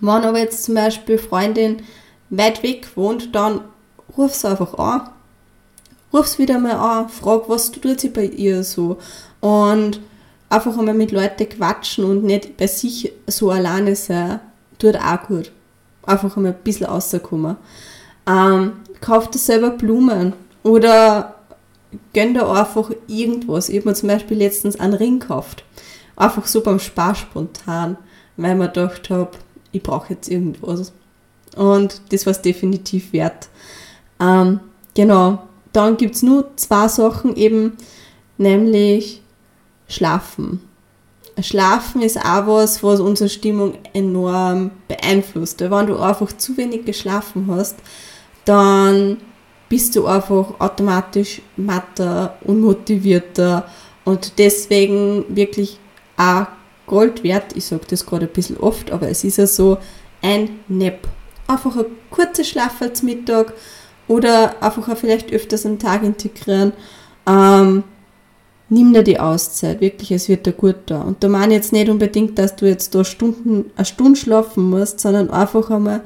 Wenn 0.00 0.08
aber 0.08 0.38
jetzt 0.38 0.64
zum 0.64 0.76
Beispiel 0.76 1.18
Freundin 1.18 1.82
weit 2.30 2.62
weg 2.62 2.86
wohnt, 2.94 3.34
dann 3.34 3.60
ruf 4.16 4.34
sie 4.34 4.48
einfach 4.48 4.74
an. 4.78 5.10
Ruf 6.12 6.26
sie 6.26 6.38
wieder 6.42 6.58
mal 6.58 6.72
an, 6.72 7.08
frag, 7.08 7.48
was 7.48 7.70
tut 7.70 8.00
sie 8.00 8.08
bei 8.08 8.26
ihr 8.26 8.64
so. 8.64 8.98
Und 9.40 10.00
einfach 10.48 10.78
einmal 10.78 10.94
mit 10.94 11.12
Leuten 11.12 11.48
quatschen 11.48 12.04
und 12.04 12.24
nicht 12.24 12.56
bei 12.56 12.66
sich 12.66 13.12
so 13.26 13.50
alleine 13.50 13.96
sein, 13.96 14.40
tut 14.78 14.96
auch 14.96 15.26
gut. 15.26 15.52
Einfach 16.04 16.36
einmal 16.36 16.52
ein 16.52 16.62
bisschen 16.62 16.86
rauskommen. 16.86 17.56
Ähm, 18.26 18.72
kauf 19.00 19.30
dir 19.30 19.38
selber 19.38 19.70
Blumen 19.70 20.34
oder 20.62 21.34
gönn 22.12 22.34
dir 22.34 22.48
einfach 22.48 22.90
irgendwas. 23.06 23.68
Ich 23.68 23.78
habe 23.78 23.88
mir 23.88 23.94
zum 23.94 24.08
Beispiel 24.08 24.36
letztens 24.36 24.78
einen 24.78 24.94
Ring 24.94 25.20
gekauft. 25.20 25.64
Einfach 26.16 26.46
so 26.46 26.62
beim 26.62 26.78
Spar 26.78 27.14
spontan, 27.14 27.96
weil 28.36 28.52
ich 28.52 28.58
mir 28.58 28.68
gedacht 28.68 29.10
habe, 29.10 29.30
ich 29.72 29.82
brauche 29.82 30.14
jetzt 30.14 30.28
irgendwas. 30.28 30.92
Und 31.56 32.00
das 32.10 32.26
war 32.26 32.30
es 32.32 32.42
definitiv 32.42 33.12
wert. 33.12 33.48
Ähm, 34.20 34.60
genau, 34.94 35.42
dann 35.72 35.96
gibt 35.96 36.14
es 36.14 36.22
nur 36.22 36.56
zwei 36.56 36.88
Sachen 36.88 37.36
eben, 37.36 37.76
nämlich 38.38 39.22
Schlafen. 39.88 40.60
Schlafen 41.40 42.00
ist 42.00 42.18
auch 42.18 42.46
was, 42.46 42.82
was 42.82 43.00
unsere 43.00 43.28
Stimmung 43.28 43.74
enorm 43.92 44.70
beeinflusst. 44.88 45.60
Weil 45.60 45.70
wenn 45.70 45.86
du 45.88 45.98
einfach 45.98 46.32
zu 46.36 46.56
wenig 46.56 46.86
geschlafen 46.86 47.46
hast, 47.50 47.76
dann 48.46 49.18
bist 49.68 49.96
du 49.96 50.06
einfach 50.06 50.58
automatisch 50.60 51.42
matter, 51.56 52.38
unmotivierter 52.44 53.68
und 54.04 54.38
deswegen 54.38 55.24
wirklich 55.28 55.78
auch 56.16 56.46
Gold 56.86 57.22
wert. 57.24 57.56
Ich 57.56 57.66
sage 57.66 57.84
das 57.90 58.06
gerade 58.06 58.26
ein 58.26 58.32
bisschen 58.32 58.56
oft, 58.56 58.90
aber 58.92 59.08
es 59.08 59.24
ist 59.24 59.38
ja 59.38 59.46
so 59.46 59.78
ein 60.22 60.60
Nap. 60.68 61.08
Einfach 61.48 61.76
ein 61.76 61.86
kurzer 62.10 62.44
Schlaf 62.44 62.80
als 62.80 63.02
Mittag 63.02 63.52
oder 64.08 64.62
einfach 64.62 64.88
auch 64.88 64.96
vielleicht 64.96 65.32
öfters 65.32 65.66
am 65.66 65.78
Tag 65.78 66.02
integrieren. 66.02 66.72
Ähm, 67.26 67.84
nimm 68.68 68.92
dir 68.92 69.02
die 69.02 69.20
Auszeit, 69.20 69.80
wirklich, 69.80 70.10
es 70.12 70.28
wird 70.28 70.46
dir 70.46 70.52
gut 70.52 70.76
da. 70.86 71.02
Und 71.02 71.22
da 71.22 71.28
meine 71.28 71.54
ich 71.54 71.58
jetzt 71.58 71.72
nicht 71.72 71.88
unbedingt, 71.88 72.38
dass 72.38 72.56
du 72.56 72.66
jetzt 72.66 72.94
da 72.94 73.04
Stunden, 73.04 73.70
eine 73.76 73.84
Stunde 73.84 74.18
schlafen 74.18 74.70
musst, 74.70 75.00
sondern 75.00 75.30
einfach 75.30 75.70
einmal 75.70 76.02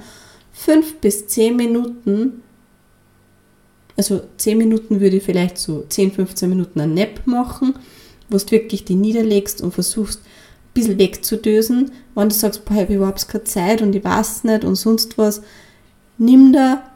fünf 0.52 0.96
bis 0.96 1.26
zehn 1.26 1.56
Minuten, 1.56 2.42
also 3.96 4.22
zehn 4.36 4.58
Minuten 4.58 5.00
würde 5.00 5.16
ich 5.16 5.22
vielleicht 5.22 5.58
so 5.58 5.84
10, 5.88 6.12
15 6.12 6.48
Minuten 6.48 6.80
ein 6.80 6.94
Nap 6.94 7.26
machen, 7.26 7.74
wo 8.28 8.38
du 8.38 8.50
wirklich 8.50 8.84
die 8.84 8.94
niederlegst 8.94 9.60
und 9.60 9.74
versuchst, 9.74 10.20
ein 10.20 10.72
bisschen 10.74 10.98
wegzudösen. 10.98 11.90
Wenn 12.14 12.28
du 12.28 12.34
sagst, 12.34 12.64
boah, 12.64 12.74
ich 12.74 12.80
habe 12.82 12.94
überhaupt 12.94 13.28
keine 13.28 13.44
Zeit 13.44 13.82
und 13.82 13.94
ich 13.94 14.04
weiß 14.04 14.44
nicht 14.44 14.64
und 14.64 14.76
sonst 14.76 15.18
was, 15.18 15.42
nimm 16.16 16.52
da 16.52 16.89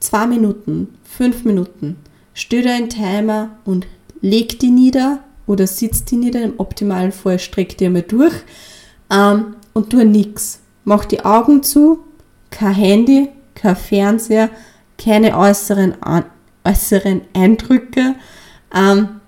zwei 0.00 0.26
Minuten, 0.26 0.88
fünf 1.04 1.44
Minuten, 1.44 1.96
stell 2.34 2.62
dir 2.62 2.72
einen 2.72 2.88
Timer 2.88 3.50
und 3.64 3.86
leg 4.20 4.58
die 4.58 4.70
nieder 4.70 5.20
oder 5.46 5.66
sitz 5.66 6.04
die 6.04 6.16
nieder. 6.16 6.42
Im 6.42 6.54
optimalen 6.58 7.12
Fall 7.12 7.38
streck 7.38 7.78
die 7.78 7.86
einmal 7.86 8.02
durch 8.02 8.34
ähm, 9.10 9.56
und 9.72 9.90
tu 9.90 10.04
nichts. 10.04 10.60
Mach 10.84 11.04
die 11.04 11.24
Augen 11.24 11.62
zu, 11.62 12.00
kein 12.50 12.74
Handy, 12.74 13.28
kein 13.54 13.76
Fernseher, 13.76 14.50
keine 14.98 15.36
äußeren, 15.36 15.94
äußeren 16.64 17.22
Eindrücke. 17.34 18.14
Ähm, 18.74 19.20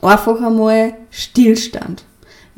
einfach 0.00 0.40
einmal 0.40 0.94
Stillstand. 1.10 2.04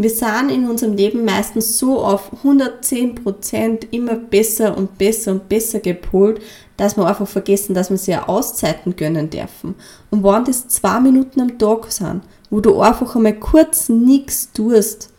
Wir 0.00 0.08
sind 0.08 0.50
in 0.50 0.66
unserem 0.66 0.94
Leben 0.94 1.26
meistens 1.26 1.78
so 1.78 2.02
auf 2.02 2.32
110% 2.42 3.88
immer 3.90 4.14
besser 4.14 4.74
und 4.74 4.96
besser 4.96 5.32
und 5.32 5.50
besser 5.50 5.78
gepolt, 5.78 6.40
dass 6.78 6.96
wir 6.96 7.06
einfach 7.06 7.28
vergessen, 7.28 7.74
dass 7.74 7.90
wir 7.90 7.98
sich 7.98 8.14
ja 8.14 8.26
Auszeiten 8.26 8.96
gönnen 8.96 9.28
dürfen. 9.28 9.74
Und 10.08 10.24
wenn 10.24 10.46
das 10.46 10.68
zwei 10.68 11.00
Minuten 11.00 11.42
am 11.42 11.58
Tag 11.58 11.92
sind, 11.92 12.22
wo 12.48 12.60
du 12.60 12.80
einfach 12.80 13.14
einmal 13.14 13.34
kurz 13.34 13.90
nichts 13.90 14.50
tust, 14.54 15.10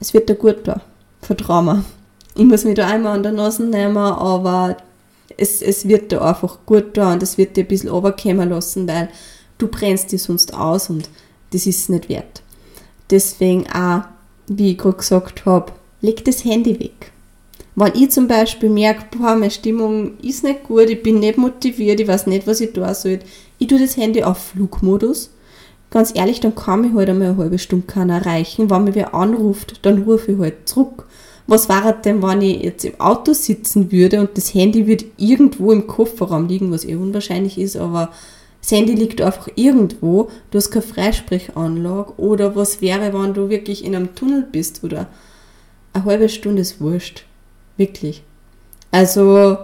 es 0.00 0.12
wird 0.12 0.28
dir 0.28 0.34
gut 0.34 0.66
da. 0.66 0.80
Vertrau 1.20 1.62
mir. 1.62 1.84
Ich 2.34 2.44
muss 2.44 2.64
mich 2.64 2.74
da 2.74 2.88
einmal 2.88 3.14
an 3.14 3.22
der 3.22 3.30
Nase 3.30 3.62
nehmen, 3.62 3.96
aber 3.96 4.76
es, 5.36 5.62
es 5.62 5.86
wird 5.86 6.10
dir 6.10 6.20
einfach 6.20 6.58
gut 6.66 6.96
da 6.96 7.12
und 7.12 7.22
es 7.22 7.38
wird 7.38 7.56
dir 7.56 7.62
ein 7.62 7.68
bisschen 7.68 7.90
runterkommen 7.90 8.50
lassen, 8.50 8.88
weil 8.88 9.08
du 9.58 9.68
brennst 9.68 10.10
dich 10.10 10.24
sonst 10.24 10.52
aus 10.52 10.90
und 10.90 11.08
das 11.52 11.64
ist 11.64 11.88
nicht 11.90 12.08
wert. 12.08 12.42
Deswegen 13.14 13.64
auch, 13.72 14.02
wie 14.48 14.72
ich 14.72 14.78
gerade 14.78 14.96
gesagt 14.96 15.46
habe, 15.46 15.70
leg 16.00 16.24
das 16.24 16.44
Handy 16.44 16.80
weg. 16.80 17.12
Wenn 17.76 17.92
ich 17.94 18.10
zum 18.10 18.26
Beispiel 18.26 18.68
merke, 18.68 19.04
boah, 19.16 19.36
meine 19.36 19.52
Stimmung 19.52 20.18
ist 20.18 20.42
nicht 20.42 20.64
gut, 20.64 20.90
ich 20.90 21.00
bin 21.00 21.20
nicht 21.20 21.38
motiviert, 21.38 22.00
ich 22.00 22.08
weiß 22.08 22.26
nicht, 22.26 22.48
was 22.48 22.60
ich 22.60 22.72
tun 22.72 22.92
soll, 22.92 23.20
ich 23.60 23.68
tue 23.68 23.78
das 23.78 23.96
Handy 23.96 24.24
auf 24.24 24.38
Flugmodus. 24.38 25.30
Ganz 25.90 26.10
ehrlich, 26.12 26.40
dann 26.40 26.56
kann 26.56 26.80
mich 26.80 26.92
halt 26.92 27.08
einmal 27.08 27.28
eine 27.28 27.36
halbe 27.36 27.60
Stunde 27.60 27.86
keiner 27.86 28.16
erreichen. 28.16 28.68
Wenn 28.68 28.82
mich 28.82 28.96
wer 28.96 29.14
anruft, 29.14 29.78
dann 29.82 30.02
rufe 30.02 30.32
ich 30.32 30.38
halt 30.40 30.68
zurück. 30.68 31.06
Was 31.46 31.68
wäre 31.68 31.94
denn, 32.04 32.20
wenn 32.20 32.42
ich 32.42 32.64
jetzt 32.64 32.84
im 32.84 32.98
Auto 32.98 33.32
sitzen 33.32 33.92
würde 33.92 34.18
und 34.18 34.36
das 34.36 34.52
Handy 34.54 34.88
würde 34.88 35.04
irgendwo 35.18 35.70
im 35.70 35.86
Kofferraum 35.86 36.48
liegen, 36.48 36.72
was 36.72 36.84
eh 36.84 36.96
unwahrscheinlich 36.96 37.58
ist, 37.58 37.76
aber 37.76 38.10
das 38.64 38.70
Handy 38.70 38.94
liegt 38.94 39.20
einfach 39.20 39.48
irgendwo, 39.56 40.30
du 40.50 40.56
hast 40.56 40.70
keine 40.70 40.86
Freisprechanlage 40.86 42.14
oder 42.16 42.56
was 42.56 42.80
wäre, 42.80 43.12
wenn 43.12 43.34
du 43.34 43.50
wirklich 43.50 43.84
in 43.84 43.94
einem 43.94 44.14
Tunnel 44.14 44.46
bist 44.50 44.82
oder 44.82 45.06
eine 45.92 46.06
halbe 46.06 46.30
Stunde 46.30 46.62
ist 46.62 46.80
wurscht. 46.80 47.26
Wirklich. 47.76 48.22
Also 48.90 49.58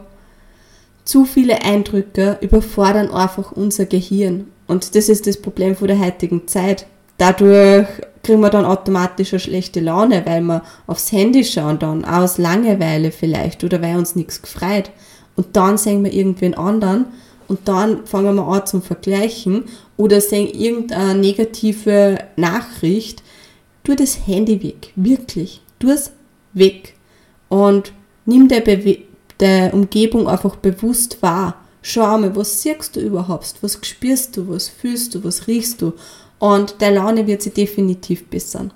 zu 1.06 1.24
viele 1.24 1.62
Eindrücke 1.62 2.36
überfordern 2.42 3.10
einfach 3.10 3.52
unser 3.52 3.86
Gehirn. 3.86 4.48
Und 4.66 4.94
das 4.94 5.08
ist 5.08 5.26
das 5.26 5.40
Problem 5.40 5.76
von 5.76 5.88
der 5.88 5.98
heutigen 5.98 6.46
Zeit. 6.46 6.86
Dadurch 7.16 7.88
kriegen 8.22 8.40
wir 8.42 8.50
dann 8.50 8.66
automatisch 8.66 9.32
eine 9.32 9.40
schlechte 9.40 9.80
Laune, 9.80 10.26
weil 10.26 10.42
wir 10.42 10.62
aufs 10.86 11.10
Handy 11.10 11.42
schauen 11.42 11.78
dann, 11.78 12.04
aus 12.04 12.36
Langeweile 12.36 13.12
vielleicht 13.12 13.64
oder 13.64 13.80
weil 13.80 13.96
uns 13.96 14.14
nichts 14.14 14.42
gefreut. 14.42 14.90
Und 15.36 15.56
dann 15.56 15.78
sehen 15.78 16.04
wir 16.04 16.12
irgendwen 16.12 16.52
anderen 16.52 17.06
und 17.50 17.66
dann 17.66 18.06
fangen 18.06 18.36
wir 18.36 18.46
an 18.46 18.64
zum 18.64 18.80
Vergleichen 18.80 19.64
oder 19.96 20.20
sehen 20.20 20.46
irgendeine 20.54 21.18
negative 21.18 22.16
Nachricht. 22.36 23.24
Tu 23.82 23.96
das 23.96 24.24
Handy 24.24 24.62
weg, 24.62 24.92
wirklich. 24.94 25.60
Tu 25.80 25.90
es 25.90 26.12
weg. 26.52 26.94
Und 27.48 27.92
nimm 28.24 28.46
der, 28.46 28.60
Bewe 28.60 28.98
der 29.40 29.74
Umgebung 29.74 30.28
einfach 30.28 30.54
bewusst 30.54 31.20
wahr. 31.22 31.56
Schau 31.82 32.18
mal, 32.18 32.36
was 32.36 32.62
siehst 32.62 32.94
du 32.94 33.00
überhaupt? 33.00 33.56
Was 33.62 33.80
spürst 33.82 34.36
du? 34.36 34.48
Was 34.48 34.68
fühlst 34.68 35.16
du? 35.16 35.24
Was 35.24 35.48
riechst 35.48 35.82
du? 35.82 35.94
Und 36.38 36.80
der 36.80 36.92
Laune 36.92 37.26
wird 37.26 37.42
sich 37.42 37.54
definitiv 37.54 38.28
bessern. 38.28 38.72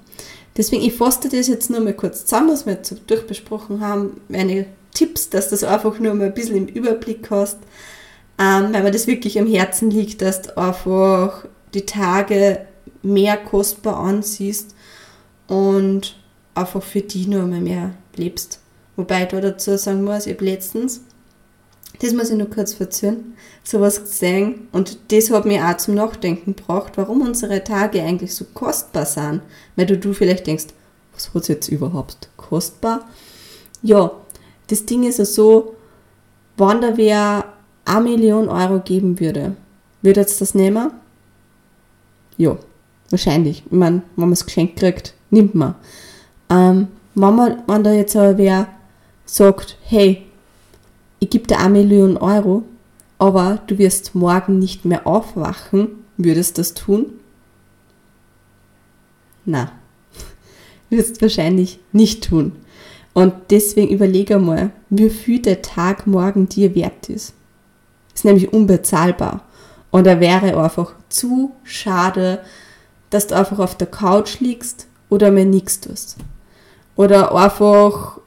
Deswegen, 0.57 0.83
ich 0.83 0.95
fasse 0.95 1.29
das 1.29 1.47
jetzt 1.47 1.71
nur 1.71 1.79
mal 1.79 1.95
kurz 1.95 2.25
zusammen, 2.25 2.51
was 2.51 2.67
wir 2.67 2.73
jetzt 2.73 2.93
durchbesprochen 3.07 3.81
haben. 3.81 4.21
Meine 4.29 4.67
Tipps, 4.93 5.31
dass 5.31 5.45
du 5.45 5.51
das 5.53 5.63
einfach 5.63 6.01
nur 6.01 6.15
mal 6.15 6.27
ein 6.27 6.35
bisschen 6.35 6.57
im 6.57 6.67
Überblick 6.67 7.31
hast 7.31 7.59
ähm, 8.39 8.73
weil 8.73 8.83
mir 8.83 8.91
das 8.91 9.07
wirklich 9.07 9.39
am 9.39 9.47
Herzen 9.47 9.91
liegt, 9.91 10.23
dass 10.23 10.43
du 10.43 10.59
einfach 10.59 11.45
die 11.73 11.87
Tage 11.87 12.67
mehr 13.03 13.37
kostbar 13.37 13.97
ansiehst 13.99 14.75
und 15.47 16.17
einfach 16.55 16.83
für 16.83 17.01
die 17.01 17.27
nur 17.27 17.43
einmal 17.43 17.61
mehr 17.61 17.95
lebst. 18.17 18.61
Wobei 18.97 19.25
ich 19.25 19.29
da 19.29 19.41
dazu 19.41 19.77
sagen 19.77 20.05
muss, 20.05 20.27
ich 20.27 20.35
habe 20.35 20.45
letztens, 20.45 21.03
das 22.01 22.13
muss 22.13 22.31
ich 22.31 22.37
nur 22.37 22.51
kurz 22.51 22.75
verzögern, 22.75 23.35
sowas 23.63 24.01
gesehen 24.01 24.69
und 24.73 24.99
das 25.09 25.31
hat 25.31 25.45
mich 25.45 25.61
auch 25.61 25.77
zum 25.77 25.95
Nachdenken 25.95 26.57
gebracht, 26.57 26.93
warum 26.97 27.23
unsere 27.23 27.63
Tage 27.63 28.03
eigentlich 28.03 28.35
so 28.35 28.45
kostbar 28.53 29.07
sind. 29.07 29.43
Weil 29.77 29.87
du, 29.87 29.99
du 29.99 30.13
vielleicht 30.13 30.47
denkst, 30.47 30.67
was 31.13 31.33
hat 31.33 31.43
es 31.43 31.49
jetzt 31.49 31.69
überhaupt 31.69 32.29
kostbar? 32.37 33.09
Ja, 33.83 34.13
das 34.69 34.87
Ding 34.87 35.05
ist 35.05 35.19
ja 35.19 35.25
so, 35.25 35.75
wenn 36.57 36.81
da 36.81 36.97
wer 36.97 37.54
eine 37.85 38.01
Million 38.01 38.49
Euro 38.49 38.81
geben 38.81 39.21
würde, 39.21 39.57
würde 40.03 40.21
jetzt 40.21 40.41
das 40.41 40.55
nehmen? 40.55 40.91
Ja, 42.37 42.57
wahrscheinlich. 43.11 43.63
Ich 43.67 43.73
meine, 43.73 44.03
wenn 44.17 44.29
man 44.29 44.33
es 44.33 44.45
geschenkt 44.45 44.77
kriegt, 44.77 45.15
nimmt 45.31 45.55
man. 45.55 45.75
Ähm, 46.51 46.89
wenn, 47.15 47.35
man, 47.37 47.63
wenn 47.67 47.85
da 47.85 47.93
jetzt 47.93 48.17
aber 48.17 48.39
wer 48.39 48.69
sagt, 49.25 49.79
hey, 49.83 50.25
ich 51.21 51.31
gebe 51.31 51.47
dir 51.47 51.59
eine 51.59 51.71
Million 51.71 52.17
Euro, 52.17 52.65
aber 53.19 53.61
du 53.67 53.79
wirst 53.79 54.15
morgen 54.15 54.59
nicht 54.59 54.85
mehr 54.85 55.07
aufwachen, 55.07 55.89
würdest 56.17 56.59
du 56.59 56.61
das 56.61 56.75
tun? 56.75 57.07
Na, 59.45 59.73
wirst 60.91 61.23
wahrscheinlich 61.23 61.79
nicht 61.93 62.25
tun. 62.25 62.53
Und 63.13 63.33
deswegen 63.51 63.95
überlege 63.95 64.39
mal, 64.39 64.71
wie 64.91 65.09
viel 65.09 65.41
der 65.41 65.63
Tag 65.63 66.07
morgen 66.07 66.49
dir 66.49 66.75
wert 66.75 67.09
ist. 67.09 67.33
Ist 68.15 68.25
nämlich 68.25 68.53
unbezahlbar. 68.53 69.43
Und 69.91 70.07
er 70.07 70.21
wäre 70.21 70.61
einfach 70.61 70.95
zu 71.09 71.53
schade, 71.63 72.41
dass 73.11 73.29
du 73.29 73.37
einfach 73.37 73.59
auf 73.59 73.77
der 73.77 73.87
Couch 73.87 74.41
liegst 74.41 74.87
oder 75.09 75.31
mir 75.31 75.45
nichts 75.45 75.81
tust. 75.81 76.17
Oder 76.97 77.35
einfach 77.35 78.19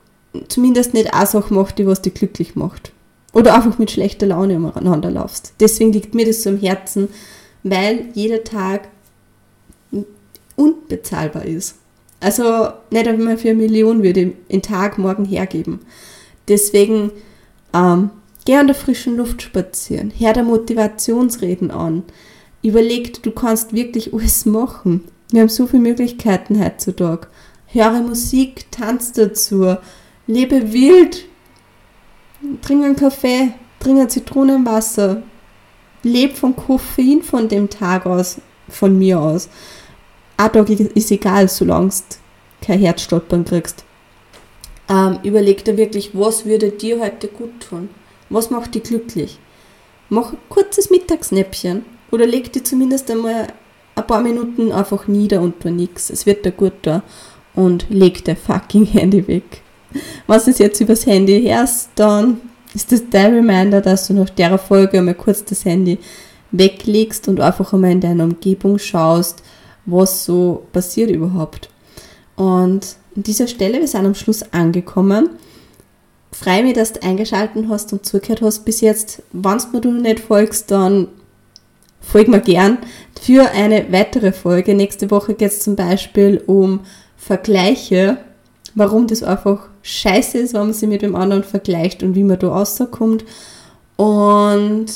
zumindest 0.48 0.94
nicht 0.94 1.13
eine 1.13 1.25
Sache 1.25 1.53
macht, 1.53 1.77
die 1.77 1.88
was 1.88 2.01
dich 2.01 2.13
glücklich 2.13 2.56
macht. 2.56 2.91
Oder 3.34 3.56
einfach 3.56 3.77
mit 3.77 3.91
schlechter 3.91 4.27
Laune 4.27 4.56
umeinander 4.56 5.12
laufst. 5.12 5.53
Deswegen 5.60 5.91
liegt 5.94 6.15
mir 6.15 6.25
das 6.25 6.44
so 6.44 6.50
am 6.50 6.58
Herzen, 6.58 7.10
weil 7.63 8.08
jeder 8.13 8.44
Tag 8.44 8.88
unbezahlbar 10.56 11.46
ist. 11.46 11.75
Also 12.20 12.70
nicht 12.89 13.08
einmal 13.08 13.38
für 13.38 13.50
eine 13.50 13.60
Million 13.60 14.03
würde 14.03 14.22
ich 14.22 14.34
den 14.50 14.62
Tag 14.62 14.98
morgen 14.98 15.25
hergeben. 15.25 15.82
Deswegen 16.48 17.12
ähm, 17.74 18.10
geh 18.48 18.56
an 18.56 18.68
der 18.68 18.77
frischen 18.77 19.18
Luft 19.18 19.42
spazieren, 19.42 20.13
hör 20.18 20.32
der 20.32 20.44
Motivationsreden 20.44 21.70
an. 21.70 22.04
Überleg, 22.63 23.22
du 23.22 23.32
kannst 23.32 23.74
wirklich 23.74 24.13
alles 24.13 24.46
machen. 24.46 25.04
Wir 25.32 25.42
haben 25.42 25.50
so 25.50 25.68
viele 25.68 25.84
Möglichkeiten 25.84 26.63
heutzutage. 26.63 27.27
Höre 27.66 28.00
Musik, 28.00 28.72
tanz 28.72 29.12
dazu, 29.12 29.75
lebe 30.27 30.72
wild, 30.72 31.25
trink 32.62 32.86
einen 32.86 32.96
Kaffee, 32.96 33.51
trink 33.82 34.00
ein 34.00 34.10
Zitronenwasser, 34.10 35.24
leb 36.04 36.38
vom 36.38 36.56
Koffein 36.56 37.24
von 37.24 37.50
dem 37.50 37.70
Tag 37.70 38.06
aus, 38.06 38.39
von 38.70 38.98
mir 38.98 39.20
aus. 39.20 39.50
Ein 40.38 40.54
Tag 40.54 40.70
ist 40.70 41.12
egal, 41.12 41.50
solange 41.50 41.89
du 41.89 42.66
kein 42.66 42.80
Herzstolpern 42.80 43.44
kriegst. 43.44 43.84
Ähm, 44.88 45.20
überleg 45.24 45.66
dir 45.66 45.75
wirklich, 45.75 46.12
was 46.13 46.46
würde 46.46 46.72
dir 46.72 47.01
heute 47.01 47.27
gut 47.27 47.60
tun? 47.60 47.89
Was 48.30 48.50
macht 48.50 48.76
dich 48.76 48.84
glücklich? 48.84 49.40
Mach 50.10 50.34
ein 50.34 50.40
kurzes 50.50 50.90
Mittagsnäppchen 50.90 51.86
oder 52.12 52.26
leg 52.26 52.52
dir 52.54 52.64
zumindest 52.64 53.10
einmal 53.12 53.48
ein 53.96 54.08
paar 54.08 54.22
Minuten 54.22 54.72
einfach 54.72 55.08
nieder 55.08 55.42
und 55.42 55.60
tu 55.60 55.70
nichts. 55.70 56.10
Es 56.10 56.26
wird 56.26 56.46
dir 56.46 56.52
gut 56.52 56.74
da. 56.84 57.04
Und 57.56 57.88
leg 57.90 58.24
dein 58.24 58.38
fucking 58.38 58.86
Handy 58.86 59.28
weg. 59.28 59.62
Was 60.28 60.46
du 60.46 60.52
jetzt 60.52 60.80
übers 60.80 61.06
Handy 61.08 61.42
hörst, 61.42 61.90
dann 61.96 62.40
ist 62.76 62.92
das 62.92 63.02
dein 63.10 63.34
Reminder, 63.34 63.82
dass 63.82 64.08
du 64.08 64.14
nach 64.14 64.30
der 64.30 64.58
Folge 64.60 65.00
einmal 65.00 65.16
kurz 65.16 65.44
das 65.44 65.66
Handy 65.66 65.98
weglegst 66.52 67.28
und 67.28 67.40
einfach 67.40 67.74
einmal 67.74 67.92
in 67.92 68.02
deiner 68.02 68.26
Umgebung 68.26 68.78
schaust, 68.78 69.42
was 69.86 70.26
so 70.26 70.68
passiert 70.72 71.10
überhaupt. 71.10 71.70
Und 72.36 72.98
an 73.16 73.24
dieser 73.24 73.48
Stelle, 73.48 73.80
wir 73.80 73.88
sind 73.88 74.06
am 74.06 74.14
Schluss 74.14 74.44
angekommen. 74.54 75.30
Freue 76.32 76.64
mich, 76.64 76.74
dass 76.74 76.94
du 76.94 77.04
eingeschaltet 77.04 77.66
hast 77.70 77.94
und 77.94 78.06
zugehört 78.06 78.42
hast 78.42 78.66
bis 78.66 78.82
jetzt. 78.82 79.24
Wenn 79.32 79.82
du 79.82 79.92
mir 79.92 80.02
nicht 80.02 80.20
folgst, 80.20 80.72
dann 80.72 81.08
folg 82.02 82.28
mir 82.28 82.42
gern 82.42 82.78
für 83.22 83.50
eine 83.52 83.92
weitere 83.92 84.32
Folge. 84.32 84.76
Nächste 84.76 85.10
Woche 85.10 85.34
geht 85.34 85.52
es 85.52 85.60
zum 85.62 85.76
Beispiel 85.76 86.44
um 86.46 86.82
Vergleiche, 87.18 88.18
warum 88.76 89.08
das 89.08 89.24
einfach 89.24 89.70
scheiße 89.82 90.38
ist, 90.38 90.54
wenn 90.54 90.62
man 90.62 90.74
sich 90.74 90.88
mit 90.88 91.02
dem 91.02 91.16
anderen 91.16 91.44
vergleicht 91.44 92.04
und 92.04 92.16
wie 92.16 92.24
man 92.24 92.40
da 92.40 92.50
rauskommt. 92.50 93.26
Und 93.96 94.88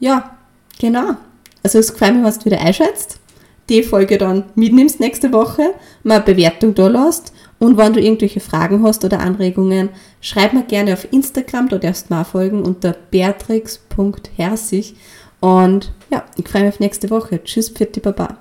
ja, 0.00 0.36
genau. 0.80 1.14
Also 1.62 1.78
es 1.78 1.90
freut 1.90 2.14
mich, 2.14 2.24
was 2.24 2.38
du 2.38 2.46
wieder 2.46 2.60
einschätzt 2.60 3.20
die 3.68 3.82
Folge 3.82 4.18
dann 4.18 4.44
mitnimmst 4.54 5.00
nächste 5.00 5.32
Woche, 5.32 5.74
mal 6.02 6.20
Bewertung 6.20 6.74
da 6.74 6.88
lässt 6.88 7.32
und 7.58 7.76
wenn 7.76 7.92
du 7.92 8.00
irgendwelche 8.00 8.40
Fragen 8.40 8.82
hast 8.82 9.04
oder 9.04 9.20
Anregungen, 9.20 9.90
schreib 10.20 10.52
mir 10.52 10.64
gerne 10.64 10.92
auf 10.92 11.12
Instagram, 11.12 11.68
dort 11.68 11.84
darfst 11.84 12.08
du 12.08 12.14
mal 12.14 12.24
folgen 12.24 12.62
unter 12.62 12.94
beatrix.herzig 13.10 14.94
und 15.40 15.92
ja, 16.10 16.24
ich 16.36 16.48
freue 16.48 16.64
mich 16.64 16.74
auf 16.74 16.80
nächste 16.80 17.10
Woche. 17.10 17.42
Tschüss, 17.42 17.70
Pfitti 17.70 18.00
Baba. 18.00 18.38